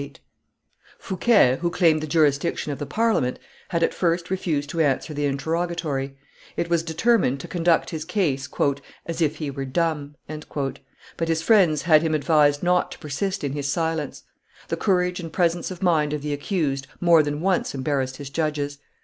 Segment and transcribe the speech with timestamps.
[0.01, 0.19] 88.]
[0.97, 3.37] Fouquet, who claimed the jurisdiction of the Parliament,
[3.69, 6.17] had at first refused to answer the interrogatory;
[6.57, 8.49] it was determined to conduct his case
[9.05, 13.53] "as if he were dumb," but his friends had him advised not to persist in
[13.53, 14.23] his silence.
[14.69, 18.79] The courage and presence of mind of the accused more than once embarrassed his judges.